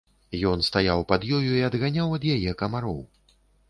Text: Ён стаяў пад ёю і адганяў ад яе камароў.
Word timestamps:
Ён 0.51 0.63
стаяў 0.69 1.03
пад 1.13 1.29
ёю 1.41 1.43
і 1.59 1.63
адганяў 1.69 2.19
ад 2.21 2.29
яе 2.35 2.59
камароў. 2.65 2.99